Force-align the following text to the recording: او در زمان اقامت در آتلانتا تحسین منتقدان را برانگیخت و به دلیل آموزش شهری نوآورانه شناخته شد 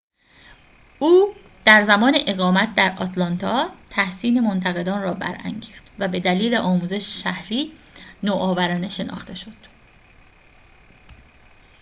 او 0.99 1.35
در 1.65 1.81
زمان 1.81 2.17
اقامت 2.27 2.73
در 2.73 2.95
آتلانتا 2.99 3.69
تحسین 3.89 4.39
منتقدان 4.39 5.01
را 5.01 5.13
برانگیخت 5.13 5.91
و 5.99 6.07
به 6.07 6.19
دلیل 6.19 6.55
آموزش 6.55 7.23
شهری 7.23 7.77
نوآورانه 8.23 8.89
شناخته 8.89 9.35
شد 9.35 9.55